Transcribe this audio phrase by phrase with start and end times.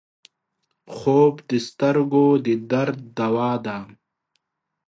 [0.95, 3.77] خوب د سترګو د درد دوا ده